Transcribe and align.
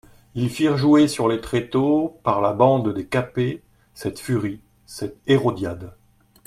Ils 0.33 0.49
firent 0.49 0.77
jouer 0.77 1.07
sur 1.07 1.27
les 1.27 1.41
tréteaux 1.41 2.19
par 2.23 2.41
la 2.41 2.53
bande 2.53 2.91
des 2.91 3.05
Cappets, 3.05 3.61
cette 3.93 4.19
furie, 4.19 4.59
cette 4.87 5.19
Hérodiade. 5.27 5.93